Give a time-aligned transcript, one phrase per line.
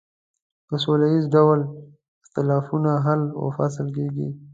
[0.67, 1.59] په سوله ایز ډول
[2.23, 4.29] اختلافونه حل و فصل کیږي.